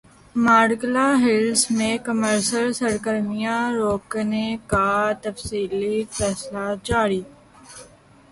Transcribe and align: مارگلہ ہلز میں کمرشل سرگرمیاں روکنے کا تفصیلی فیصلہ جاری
مارگلہ 0.35 1.07
ہلز 1.21 1.65
میں 1.69 1.97
کمرشل 2.05 2.71
سرگرمیاں 2.73 3.61
روکنے 3.73 4.47
کا 4.67 4.89
تفصیلی 5.23 6.03
فیصلہ 6.11 6.65
جاری 6.83 7.21